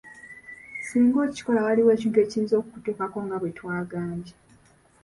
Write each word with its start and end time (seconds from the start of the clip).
Singa 0.87 1.17
okikola 1.25 1.59
waliwo 1.65 1.89
ekintu 1.95 2.17
ekiyinza 2.23 2.53
okukutuukako 2.57 3.17
nga 3.25 3.37
bwe 3.41 3.51
twagambye. 3.57 4.33